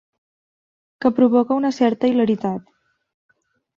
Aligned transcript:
Que 1.03 1.11
provoca 1.19 1.59
una 1.61 1.73
certa 1.81 2.11
hilaritat. 2.13 2.65